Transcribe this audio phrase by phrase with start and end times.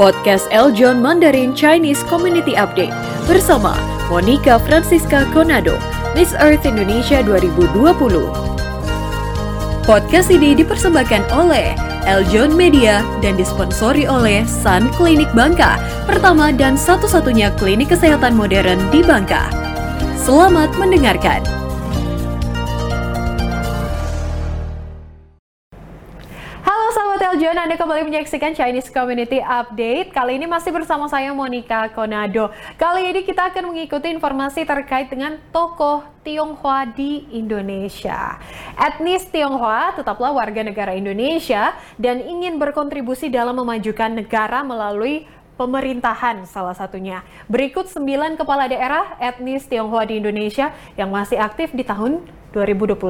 [0.00, 2.96] podcast Eljon Mandarin Chinese Community Update
[3.28, 3.76] bersama
[4.08, 5.76] Monica Francisca Conado,
[6.16, 7.76] Miss Earth Indonesia 2020.
[9.84, 11.76] Podcast ini dipersembahkan oleh
[12.08, 15.76] Eljon Media dan disponsori oleh Sun Klinik Bangka,
[16.08, 19.52] pertama dan satu-satunya klinik kesehatan modern di Bangka.
[20.16, 21.59] Selamat mendengarkan.
[27.40, 30.12] Eljon, Anda kembali menyaksikan Chinese Community Update.
[30.12, 32.52] Kali ini masih bersama saya Monica Konado.
[32.76, 38.36] Kali ini kita akan mengikuti informasi terkait dengan tokoh Tionghoa di Indonesia.
[38.76, 45.24] Etnis Tionghoa tetaplah warga negara Indonesia dan ingin berkontribusi dalam memajukan negara melalui
[45.56, 47.24] pemerintahan salah satunya.
[47.48, 52.20] Berikut 9 kepala daerah etnis Tionghoa di Indonesia yang masih aktif di tahun
[52.52, 53.00] 2021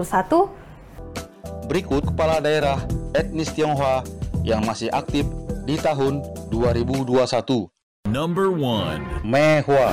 [1.71, 2.83] Berikut kepala daerah
[3.15, 5.29] etnis Tionghoa yang masih aktif
[5.69, 7.69] di tahun 2021.
[8.09, 9.05] Number one.
[9.23, 9.93] Mehua.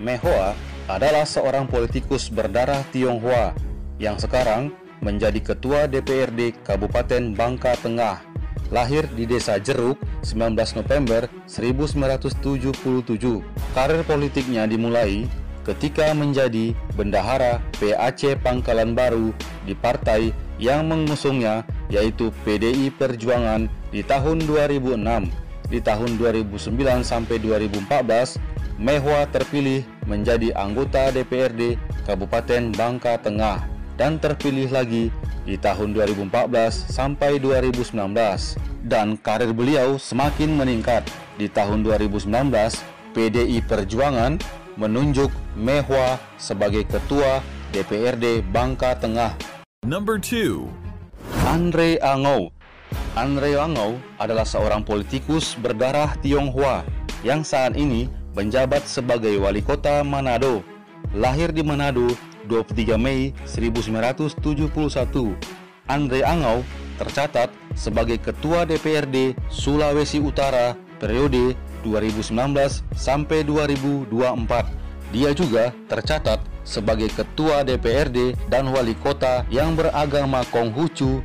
[0.00, 0.54] Mehua
[0.88, 3.52] adalah seorang politikus berdarah Tionghoa
[4.00, 4.72] yang sekarang
[5.04, 8.22] menjadi ketua DPRD Kabupaten Bangka Tengah.
[8.70, 13.42] Lahir di Desa Jeruk 19 November 1977.
[13.74, 15.26] Karir politiknya dimulai
[15.66, 19.34] ketika menjadi bendahara PAC Pangkalan Baru
[19.66, 20.30] di partai
[20.62, 24.96] yang mengusungnya yaitu PDI Perjuangan di tahun 2006.
[25.70, 28.38] Di tahun 2009 sampai 2014,
[28.80, 31.76] Mehwa terpilih menjadi anggota DPRD
[32.08, 33.68] Kabupaten Bangka Tengah
[34.00, 35.12] dan terpilih lagi
[35.44, 37.92] di tahun 2014 sampai 2019
[38.88, 41.04] dan karir beliau semakin meningkat.
[41.36, 42.32] Di tahun 2019,
[43.12, 44.40] PDI Perjuangan
[44.80, 45.28] menunjuk
[45.60, 47.44] Mehwa sebagai ketua
[47.76, 49.36] DPRD Bangka Tengah
[49.84, 50.79] Number two.
[51.50, 52.54] Andre Angau.
[53.18, 56.86] Andre Angau adalah seorang politikus berdarah Tionghoa
[57.26, 58.06] yang saat ini
[58.38, 60.62] menjabat sebagai wali kota Manado.
[61.10, 62.06] Lahir di Manado
[62.46, 64.30] 23 Mei 1971,
[65.90, 66.62] Andre Angau
[67.02, 72.30] tercatat sebagai ketua DPRD Sulawesi Utara periode 2019
[72.94, 74.06] sampai 2024.
[75.10, 81.18] Dia juga tercatat sebagai ketua DPRD dan wali kota yang beragama Konghucu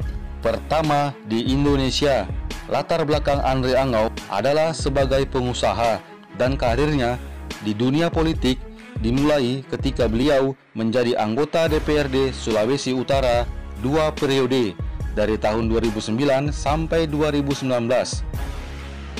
[0.45, 2.29] pertama di Indonesia.
[2.69, 5.97] Latar belakang Andre Angau adalah sebagai pengusaha
[6.37, 7.17] dan karirnya
[7.65, 8.61] di dunia politik
[9.01, 13.49] dimulai ketika beliau menjadi anggota DPRD Sulawesi Utara
[13.81, 14.77] dua periode
[15.17, 17.65] dari tahun 2009 sampai 2019.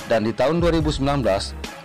[0.05, 1.01] Dan di tahun 2019,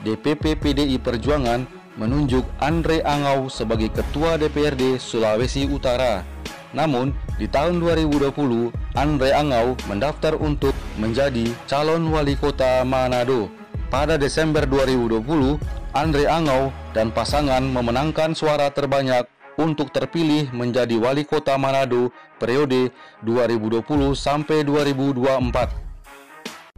[0.04, 1.64] DPP PDI Perjuangan
[1.96, 6.39] menunjuk Andre Angau sebagai Ketua DPRD Sulawesi Utara.
[6.70, 13.50] Namun, di tahun 2020, Andre Angau mendaftar untuk menjadi calon wali kota Manado.
[13.90, 15.58] Pada Desember 2020,
[15.90, 19.26] Andre Angau dan pasangan memenangkan suara terbanyak
[19.58, 22.94] untuk terpilih menjadi wali kota Manado periode
[23.26, 25.90] 2020 sampai 2024.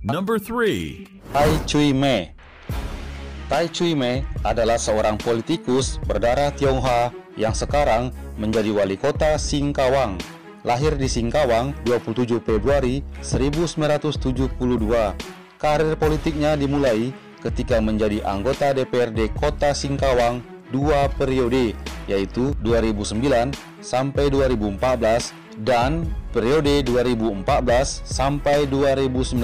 [0.03, 1.07] Number three.
[1.33, 2.35] Hai Cui Me
[3.47, 10.21] Tai Cui Me adalah seorang politikus berdarah Tionghoa yang sekarang menjadi wali kota Singkawang.
[10.63, 14.55] Lahir di Singkawang 27 Februari 1972.
[15.59, 17.11] Karir politiknya dimulai
[17.43, 21.75] ketika menjadi anggota DPRD Kota Singkawang dua periode,
[22.07, 23.51] yaitu 2009
[23.83, 25.35] sampai 2014
[25.67, 27.43] dan periode 2014
[28.07, 29.43] sampai 2019.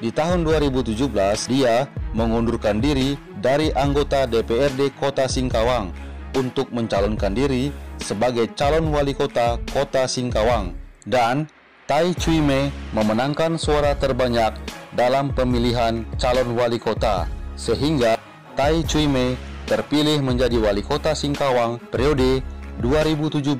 [0.00, 1.86] Di tahun 2017, dia
[2.16, 10.06] mengundurkan diri dari anggota DPRD Kota Singkawang untuk mencalonkan diri sebagai calon wali kota Kota
[10.06, 10.74] Singkawang
[11.06, 11.50] dan
[11.90, 14.54] Tai Cui Me memenangkan suara terbanyak
[14.94, 17.26] dalam pemilihan calon wali kota
[17.58, 18.14] sehingga
[18.54, 19.34] Tai Cui Me
[19.66, 22.42] terpilih menjadi wali kota Singkawang periode
[22.78, 23.54] 2017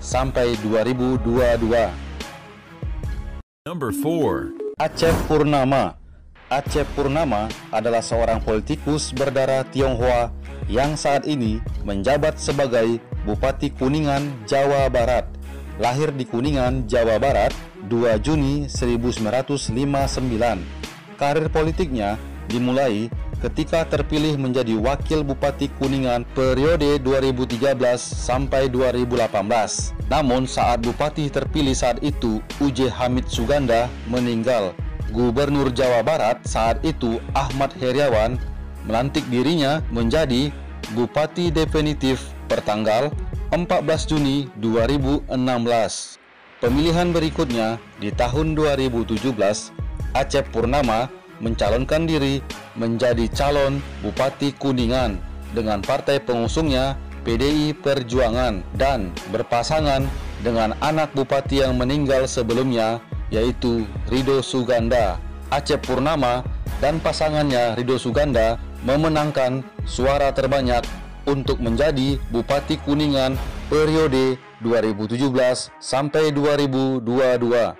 [0.00, 1.24] sampai 2022.
[3.66, 4.56] Number four.
[4.76, 6.05] Aceh Purnama
[6.46, 10.30] Aceh Purnama adalah seorang politikus berdarah Tionghoa
[10.70, 15.26] yang saat ini menjabat sebagai Bupati Kuningan, Jawa Barat.
[15.82, 17.50] Lahir di Kuningan, Jawa Barat
[17.90, 21.18] 2 Juni 1959.
[21.18, 22.14] Karir politiknya
[22.46, 23.10] dimulai
[23.42, 29.34] ketika terpilih menjadi Wakil Bupati Kuningan periode 2013 sampai 2018.
[30.06, 34.85] Namun saat Bupati terpilih saat itu, Uje Hamid Suganda meninggal.
[35.14, 38.38] Gubernur Jawa Barat saat itu Ahmad Heriawan
[38.86, 40.50] melantik dirinya menjadi
[40.94, 43.10] Bupati definitif pertanggal
[43.50, 45.26] 14 Juni 2016.
[46.62, 49.18] Pemilihan berikutnya di tahun 2017,
[50.14, 51.10] Aceh Purnama
[51.42, 52.38] mencalonkan diri
[52.78, 55.18] menjadi calon Bupati Kuningan
[55.52, 56.94] dengan partai pengusungnya
[57.26, 60.06] PDI Perjuangan dan berpasangan
[60.46, 65.18] dengan anak bupati yang meninggal sebelumnya yaitu Rido Suganda.
[65.46, 66.42] Aceh Purnama
[66.82, 70.82] dan pasangannya Rido Suganda memenangkan suara terbanyak
[71.26, 73.34] untuk menjadi Bupati Kuningan
[73.66, 77.74] periode 2017 sampai 2022.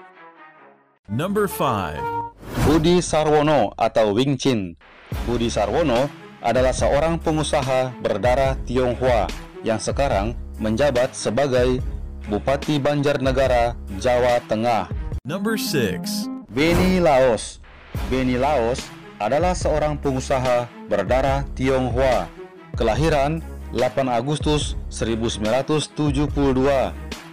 [1.07, 2.67] Number 5.
[2.67, 4.75] Budi Sarwono atau Wing Chin.
[5.23, 6.11] Budi Sarwono
[6.43, 9.31] adalah seorang pengusaha berdarah Tionghoa
[9.63, 11.79] yang sekarang menjabat sebagai
[12.27, 15.06] Bupati Banjarnegara, Jawa Tengah.
[15.27, 16.31] Number 6.
[16.55, 17.59] Beni Laos.
[18.07, 18.79] Beni Laos
[19.19, 22.31] adalah seorang pengusaha berdarah Tionghoa.
[22.79, 23.43] Kelahiran
[23.75, 26.31] 8 Agustus 1972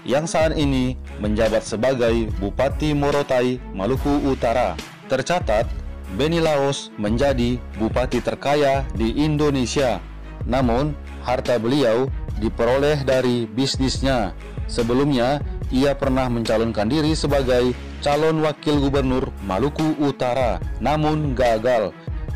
[0.09, 4.73] yang saat ini menjabat sebagai Bupati Morotai, Maluku Utara.
[5.05, 5.69] Tercatat,
[6.17, 10.01] Beni Laos menjadi bupati terkaya di Indonesia.
[10.49, 12.09] Namun, harta beliau
[12.41, 14.33] diperoleh dari bisnisnya.
[14.65, 17.73] Sebelumnya, ia pernah mencalonkan diri sebagai
[18.05, 21.89] calon wakil gubernur Maluku Utara, namun gagal.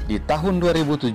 [0.09, 1.13] Di tahun 2017,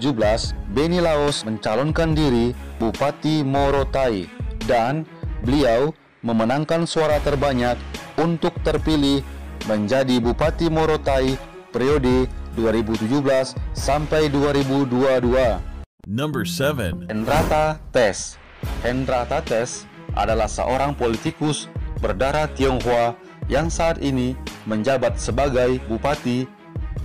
[0.70, 4.30] Beni Laos mencalonkan diri Bupati Morotai
[4.70, 5.02] dan
[5.42, 5.90] beliau
[6.22, 7.74] memenangkan suara terbanyak
[8.14, 9.26] untuk terpilih
[9.66, 11.34] menjadi Bupati Morotai
[11.74, 15.58] periode 2017 sampai 2022.
[16.06, 17.08] Number 7.
[17.08, 18.36] Hendrata Tes
[18.84, 21.66] Hendrata Tes adalah seorang politikus
[22.02, 23.14] berdarah Tionghoa
[23.46, 24.34] yang saat ini
[24.66, 26.50] menjabat sebagai Bupati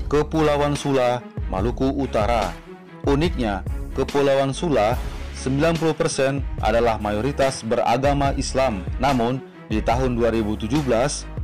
[0.09, 1.21] Kepulauan Sula,
[1.53, 2.49] Maluku Utara.
[3.05, 3.61] Uniknya,
[3.93, 4.97] Kepulauan Sula
[5.37, 8.81] 90% adalah mayoritas beragama Islam.
[8.97, 9.39] Namun,
[9.69, 10.73] di tahun 2017,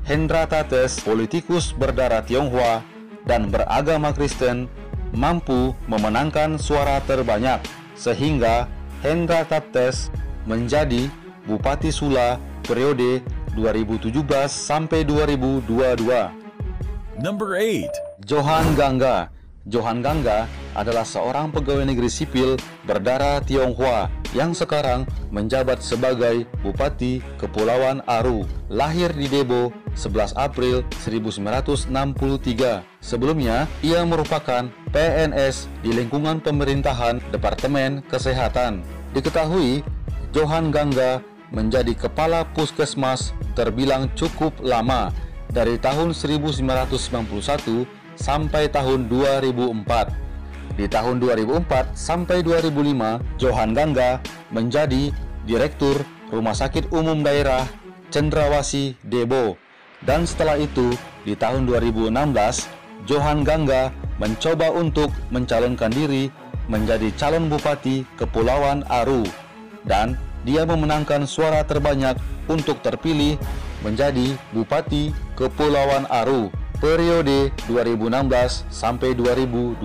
[0.03, 2.81] Hendra Tates, politikus berdarah Tionghoa
[3.23, 4.67] dan beragama Kristen,
[5.13, 7.61] mampu memenangkan suara terbanyak
[7.93, 8.65] sehingga
[9.05, 10.09] Hendra Tates
[10.49, 11.07] menjadi
[11.45, 13.21] Bupati Sula periode
[13.55, 14.19] 2017
[14.49, 16.43] sampai 2022.
[17.21, 18.25] Number 8.
[18.25, 19.29] Johan Gangga.
[19.63, 20.43] Johan Gangga
[20.75, 28.43] adalah seorang pegawai negeri sipil berdarah Tionghoa yang sekarang menjabat sebagai Bupati Kepulauan Aru.
[28.67, 32.83] Lahir di Debo 11 April 1963.
[32.99, 38.83] Sebelumnya, ia merupakan PNS di lingkungan pemerintahan Departemen Kesehatan.
[39.15, 39.85] Diketahui,
[40.35, 41.21] Johan Gangga
[41.53, 45.09] menjadi kepala puskesmas terbilang cukup lama
[45.49, 47.85] dari tahun 1991
[48.17, 50.77] sampai tahun 2004.
[50.77, 54.17] Di tahun 2004 sampai 2005, Johan Gangga
[54.49, 55.13] menjadi
[55.45, 56.01] Direktur
[56.33, 57.61] Rumah Sakit Umum Daerah
[58.09, 59.57] Cendrawasi Debo.
[60.01, 62.09] Dan setelah itu, di tahun 2016,
[63.05, 66.33] Johan Gangga mencoba untuk mencalonkan diri
[66.71, 69.27] menjadi calon bupati Kepulauan Aru
[69.83, 72.15] dan dia memenangkan suara terbanyak
[72.47, 73.39] untuk terpilih
[73.83, 76.51] menjadi Bupati Kepulauan Aru
[76.83, 79.79] periode 2016 sampai 2021.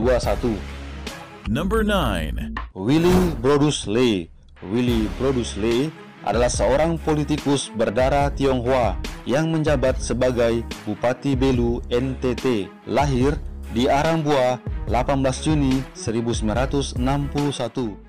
[1.47, 2.59] Number 9.
[2.75, 4.27] Willy Brodus Lee.
[4.67, 5.95] Willy Brodus Lee
[6.27, 12.67] adalah seorang politikus berdarah Tionghoa yang menjabat sebagai Bupati Belu NTT.
[12.91, 13.39] Lahir
[13.71, 14.59] di Arambua
[14.91, 18.08] 18 Juni 1961.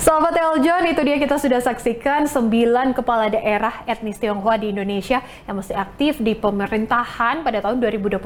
[0.00, 5.60] Sahabat Eljon, itu dia kita sudah saksikan 9 kepala daerah etnis Tionghoa di Indonesia yang
[5.60, 8.16] masih aktif di pemerintahan pada tahun 2021.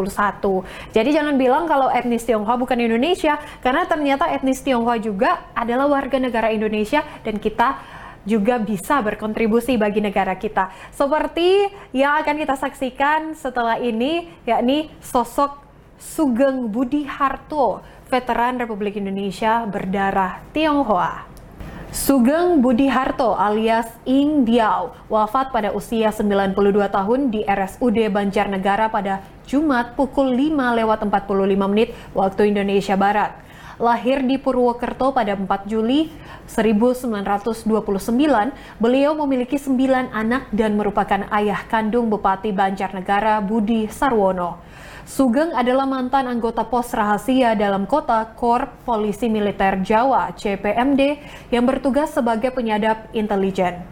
[0.95, 6.23] Jadi jangan bilang kalau etnis Tionghoa bukan Indonesia, karena ternyata etnis Tionghoa juga adalah warga
[6.23, 7.83] negara Indonesia dan kita
[8.23, 10.71] juga bisa berkontribusi bagi negara kita.
[10.95, 19.65] Seperti yang akan kita saksikan setelah ini, yakni sosok Sugeng Budi Harto, veteran Republik Indonesia
[19.65, 21.36] berdarah Tionghoa.
[21.97, 26.53] Sugeng Budi Harto alias Ing Diao wafat pada usia 92
[26.93, 33.41] tahun di RSUD Banjarnegara pada Jumat pukul 5 lewat 45 menit waktu Indonesia Barat.
[33.81, 36.13] Lahir di Purwokerto pada 4 Juli
[36.45, 37.65] 1929,
[38.77, 44.66] beliau memiliki 9 anak dan merupakan ayah kandung Bupati Banjarnegara Budi Sarwono.
[45.07, 51.23] Sugeng adalah mantan anggota pos rahasia dalam kota Korp Polisi Militer Jawa CPMD
[51.55, 53.87] yang bertugas sebagai penyadap intelijen.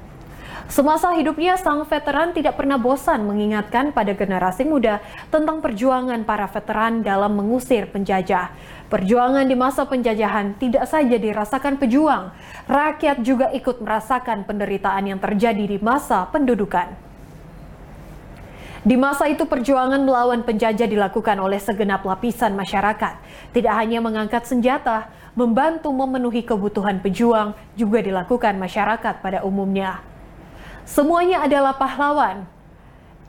[0.67, 4.99] Semasa hidupnya, sang veteran tidak pernah bosan mengingatkan pada generasi muda
[5.31, 8.51] tentang perjuangan para veteran dalam mengusir penjajah.
[8.91, 12.35] Perjuangan di masa penjajahan tidak saja dirasakan pejuang,
[12.67, 17.14] rakyat juga ikut merasakan penderitaan yang terjadi di masa pendudukan.
[18.85, 23.17] Di masa itu perjuangan melawan penjajah dilakukan oleh segenap lapisan masyarakat.
[23.57, 30.05] Tidak hanya mengangkat senjata, membantu memenuhi kebutuhan pejuang juga dilakukan masyarakat pada umumnya.
[30.85, 32.45] Semuanya adalah pahlawan.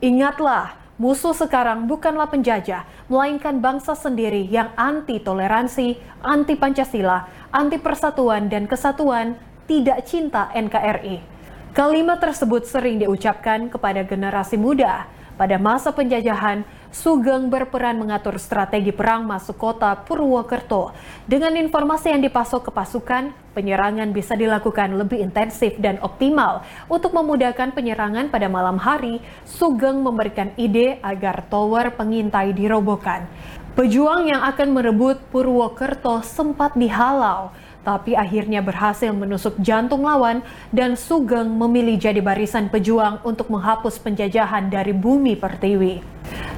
[0.04, 8.52] Ingatlah, musuh sekarang bukanlah penjajah, melainkan bangsa sendiri yang anti toleransi, anti Pancasila, anti persatuan
[8.52, 11.24] dan kesatuan, tidak cinta NKRI.
[11.72, 19.28] Kalimat tersebut sering diucapkan kepada generasi muda, pada masa penjajahan, Sugeng berperan mengatur strategi perang
[19.28, 20.96] masuk kota Purwokerto.
[21.28, 26.64] Dengan informasi yang dipasok ke pasukan, penyerangan bisa dilakukan lebih intensif dan optimal.
[26.88, 33.28] Untuk memudahkan penyerangan pada malam hari, Sugeng memberikan ide agar tower pengintai dirobohkan.
[33.76, 37.52] Pejuang yang akan merebut Purwokerto sempat dihalau
[37.86, 40.42] tapi akhirnya berhasil menusuk jantung lawan
[40.74, 46.02] dan Sugeng memilih jadi barisan pejuang untuk menghapus penjajahan dari bumi pertiwi.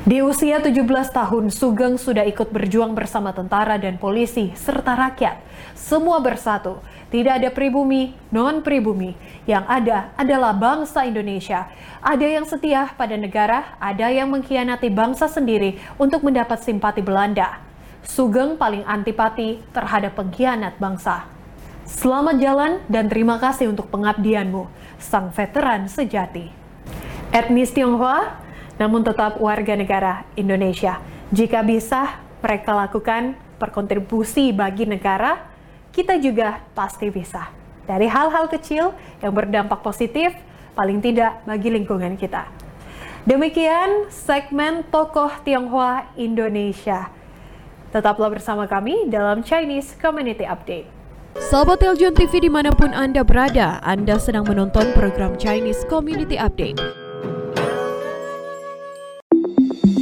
[0.08, 5.44] Di usia 17 tahun, Sugeng sudah ikut berjuang bersama tentara dan polisi serta rakyat.
[5.76, 6.80] Semua bersatu,
[7.12, 9.12] tidak ada pribumi, non-pribumi.
[9.44, 11.68] Yang ada adalah bangsa Indonesia.
[12.00, 17.67] Ada yang setia pada negara, ada yang mengkhianati bangsa sendiri untuk mendapat simpati Belanda.
[18.08, 21.28] Sugeng paling antipati terhadap pengkhianat bangsa.
[21.84, 24.64] Selamat jalan dan terima kasih untuk pengabdianmu,
[24.96, 26.48] sang veteran sejati.
[27.36, 28.40] Etnis Tionghoa,
[28.80, 31.04] namun tetap warga negara Indonesia.
[31.36, 35.44] Jika bisa mereka lakukan berkontribusi bagi negara,
[35.92, 37.52] kita juga pasti bisa.
[37.84, 40.32] Dari hal-hal kecil yang berdampak positif,
[40.72, 42.48] paling tidak bagi lingkungan kita.
[43.28, 47.17] Demikian segmen Tokoh Tionghoa Indonesia.
[47.88, 50.84] Tetaplah bersama kami dalam Chinese Community Update.
[51.40, 57.07] Sahabat Teljon TV di mana pun Anda berada, Anda sedang menonton program Chinese Community Update.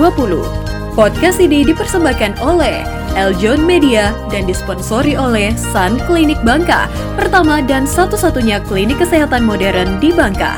[0.93, 2.83] Podcast ini dipersembahkan oleh
[3.17, 6.87] Eljon Media dan disponsori oleh Sun Klinik Bangka,
[7.19, 10.55] pertama dan satu-satunya klinik kesehatan modern di Bangka.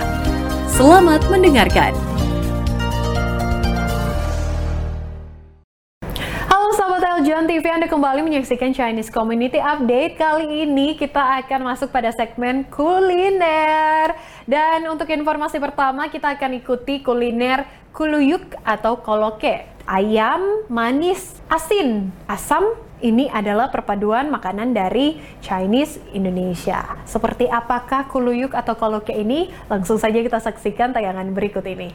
[0.70, 2.13] Selamat mendengarkan.
[7.74, 10.22] Anda kembali menyaksikan Chinese Community Update.
[10.22, 14.14] Kali ini kita akan masuk pada segmen kuliner.
[14.46, 19.66] Dan untuk informasi pertama kita akan ikuti kuliner kuluyuk atau koloke.
[19.90, 27.02] Ayam, manis, asin, asam, ini adalah perpaduan makanan dari Chinese Indonesia.
[27.10, 29.50] Seperti apakah kuluyuk atau koloke ini?
[29.66, 31.90] Langsung saja kita saksikan tayangan berikut ini.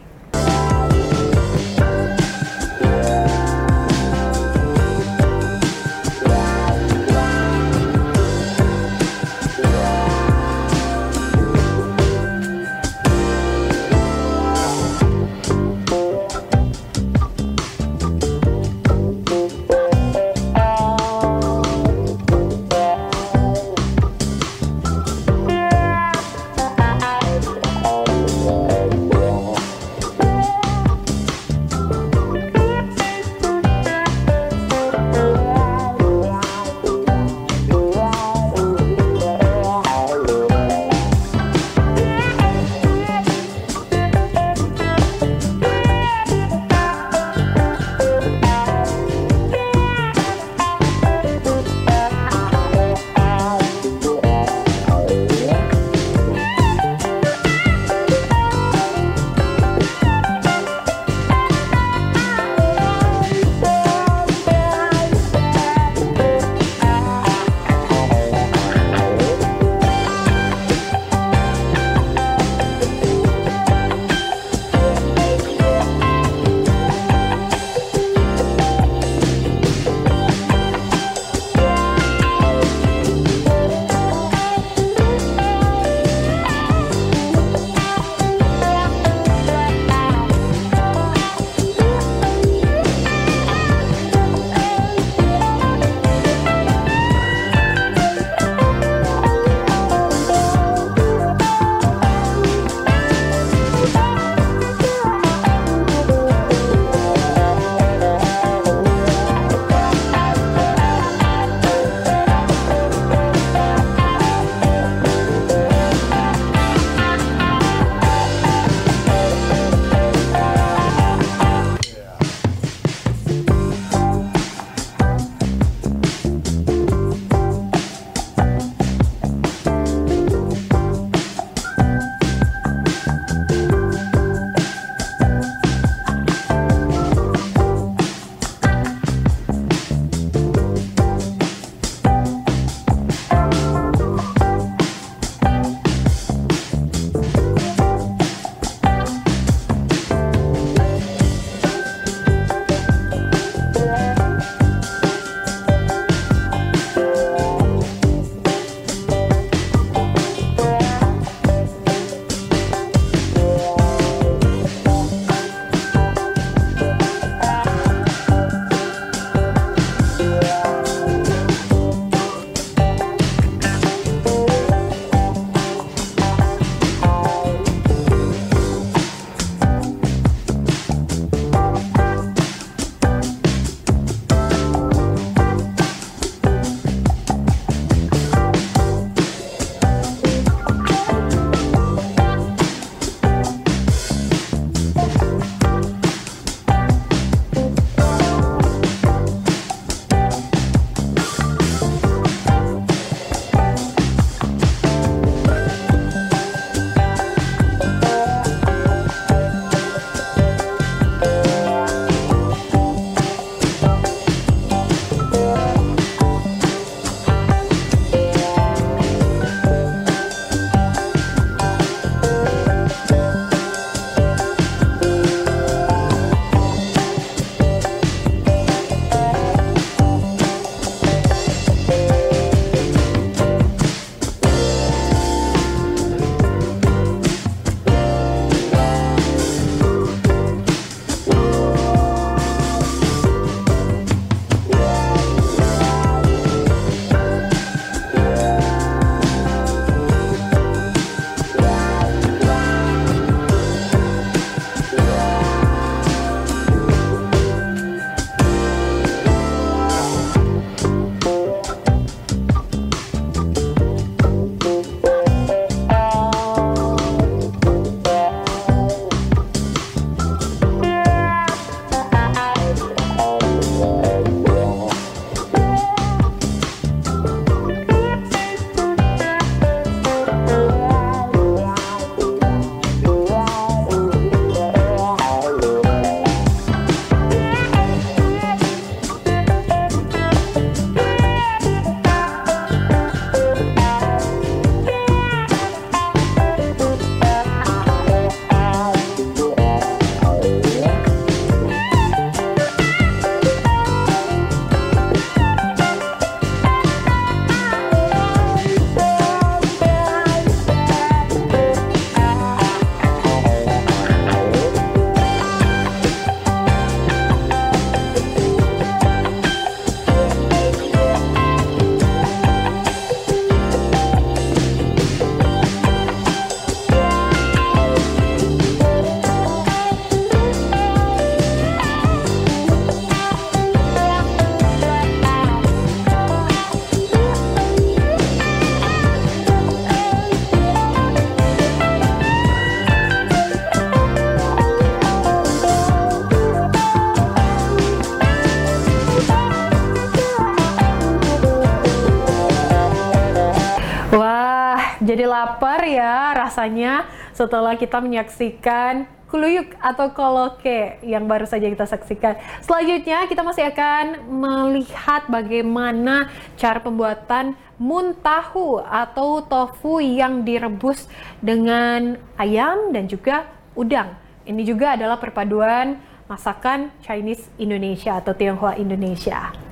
[356.59, 357.07] Rasanya
[357.39, 362.35] setelah kita menyaksikan kuluyuk atau koloke yang baru saja kita saksikan.
[362.67, 366.27] Selanjutnya kita masih akan melihat bagaimana
[366.59, 371.07] cara pembuatan muntahu atau tofu yang direbus
[371.39, 373.47] dengan ayam dan juga
[373.79, 374.19] udang.
[374.43, 375.95] Ini juga adalah perpaduan
[376.27, 379.68] masakan Chinese Indonesia atau Tionghoa Indonesia.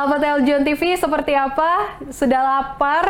[0.00, 2.00] Sahabat Eljon TV, seperti apa?
[2.08, 3.04] Sudah lapar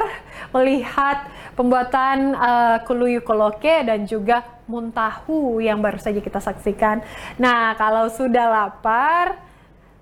[0.51, 1.23] melihat
[1.55, 6.99] pembuatan uh, kuluyu koloke dan juga muntahu yang baru saja kita saksikan.
[7.39, 9.39] Nah, kalau sudah lapar,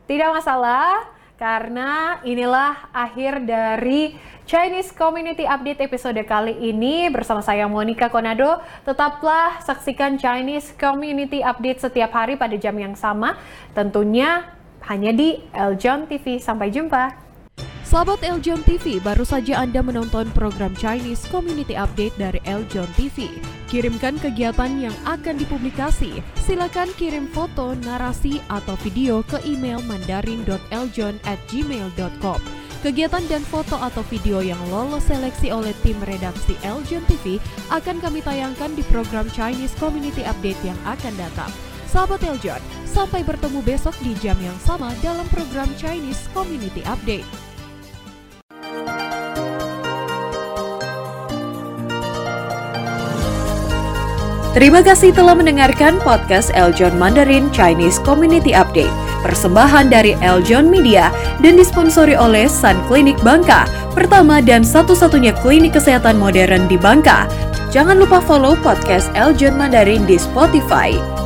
[0.08, 4.16] tidak masalah karena inilah akhir dari
[4.48, 8.64] Chinese Community Update episode kali ini bersama saya Monica Konado.
[8.88, 13.36] Tetaplah saksikan Chinese Community Update setiap hari pada jam yang sama.
[13.76, 16.38] Tentunya hanya di Eljon TV.
[16.38, 17.26] Sampai jumpa.
[17.88, 23.32] Sahabat Eljon TV, baru saja Anda menonton program Chinese Community Update dari Eljon TV.
[23.72, 26.20] Kirimkan kegiatan yang akan dipublikasi.
[26.36, 32.40] Silakan kirim foto, narasi, atau video ke email mandarin.eljon@gmail.com.
[32.78, 37.40] Kegiatan dan foto atau video yang lolos seleksi oleh tim redaksi Eljon TV
[37.72, 41.48] akan kami tayangkan di program Chinese Community Update yang akan datang.
[41.88, 47.24] Sahabat Eljon, sampai bertemu besok di jam yang sama dalam program Chinese Community Update.
[54.52, 58.92] Terima kasih telah mendengarkan podcast Eljon Mandarin Chinese Community Update.
[59.24, 61.08] Persembahan dari Eljon Media
[61.40, 63.64] dan disponsori oleh Sun Clinic Bangka,
[63.96, 67.24] pertama dan satu-satunya klinik kesehatan modern di Bangka.
[67.72, 71.18] Jangan lupa follow podcast Eljon Mandarin di Spotify.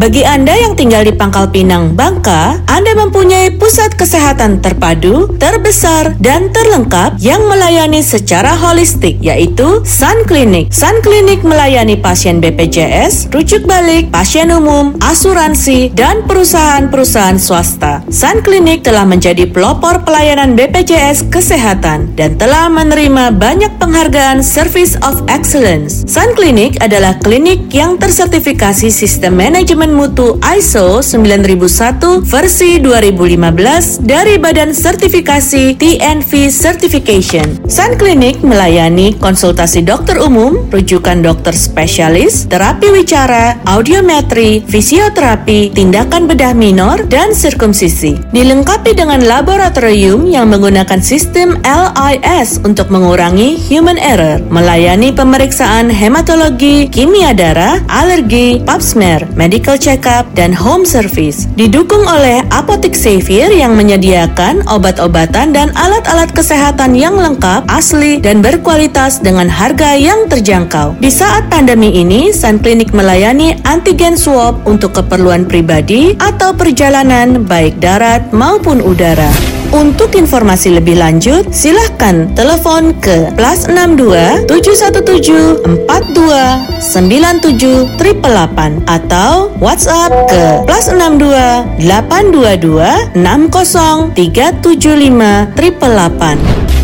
[0.00, 6.48] Bagi Anda yang tinggal di Pangkal Pinang, Bangka, Anda mempunyai pusat kesehatan terpadu, terbesar, dan
[6.56, 10.72] terlengkap yang melayani secara holistik, yaitu Sun Clinic.
[10.72, 18.00] Sun Clinic melayani pasien BPJS, rujuk balik, pasien umum, asuransi, dan perusahaan-perusahaan swasta.
[18.08, 25.20] Sun Clinic telah menjadi pelopor pelayanan BPJS kesehatan dan telah menerima banyak penghargaan Service of
[25.28, 26.08] Excellence.
[26.08, 34.70] Sun Clinic adalah klinik yang tersertifikasi sistem manajemen mutu ISO 9001 versi 2015 dari Badan
[34.70, 37.66] Sertifikasi TNV Certification.
[37.66, 46.54] Sun Clinic melayani konsultasi dokter umum, rujukan dokter spesialis, terapi wicara, audiometri, fisioterapi, tindakan bedah
[46.54, 48.30] minor, dan sirkumsisi.
[48.30, 57.34] Dilengkapi dengan laboratorium yang menggunakan sistem LIS untuk mengurangi human error, melayani pemeriksaan hematologi, kimia
[57.34, 61.48] darah, alergi, pap smear, medical check-up, dan home service.
[61.56, 69.24] Didukung oleh Apotek Xavier yang menyediakan obat-obatan dan alat-alat kesehatan yang lengkap, asli, dan berkualitas
[69.24, 71.00] dengan harga yang terjangkau.
[71.00, 77.80] Di saat pandemi ini, Sun Clinic melayani antigen swab untuk keperluan pribadi atau perjalanan baik
[77.80, 79.59] darat maupun udara.
[79.70, 90.10] Untuk informasi lebih lanjut, silahkan telepon ke plus 62 717 42 97 888 atau WhatsApp
[90.26, 96.79] ke plus 62 822 60 375 888.